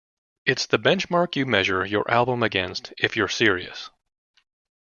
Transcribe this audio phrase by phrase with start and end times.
[0.47, 3.91] It's the benchmark you measure your album against if you're serious.